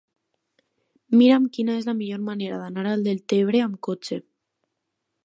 Mira'm 1.19 1.43
quina 1.57 1.75
és 1.81 1.85
la 1.89 1.95
millor 1.99 2.23
manera 2.31 2.57
d'anar 2.63 2.87
a 2.95 2.97
Deltebre 3.09 3.63
amb 3.67 3.79
cotxe. 3.89 4.19